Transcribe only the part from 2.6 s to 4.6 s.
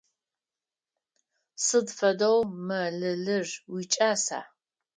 мэлылыр уикӏаса?